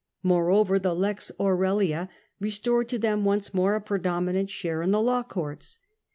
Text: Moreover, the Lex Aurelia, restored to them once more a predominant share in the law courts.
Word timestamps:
Moreover, 0.23 0.79
the 0.79 0.95
Lex 0.95 1.31
Aurelia, 1.39 2.09
restored 2.39 2.89
to 2.89 2.97
them 2.97 3.23
once 3.23 3.53
more 3.53 3.75
a 3.75 3.81
predominant 3.81 4.49
share 4.49 4.81
in 4.81 4.89
the 4.89 4.99
law 4.99 5.21
courts. 5.21 5.77